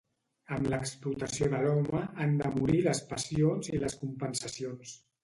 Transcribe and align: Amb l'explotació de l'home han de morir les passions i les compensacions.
Amb 0.53 0.67
l'explotació 0.73 1.49
de 1.51 1.59
l'home 1.65 1.99
han 2.23 2.33
de 2.39 2.51
morir 2.55 2.79
les 2.87 3.03
passions 3.13 3.71
i 3.75 3.83
les 3.85 3.99
compensacions. 4.01 4.97